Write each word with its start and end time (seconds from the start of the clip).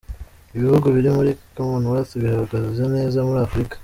Ibihugu 0.57 0.85
biri 0.95 1.09
muri 1.17 1.31
Commonwealth 1.55 2.13
bihagaze 2.23 2.83
neza 2.95 3.17
muri 3.27 3.39
Afurika. 3.47 3.75